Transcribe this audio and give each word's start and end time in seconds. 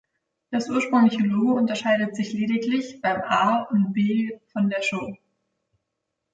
Das 0.49 0.67
ursprüngliche 0.67 1.21
Logo 1.21 1.53
unterscheidet 1.53 2.15
sich 2.15 2.33
lediglich 2.33 3.01
beim 3.03 3.21
"a" 3.21 3.61
und 3.69 3.93
"b" 3.93 4.35
von 4.51 4.67
der 4.67 4.81
Sho. 4.81 5.15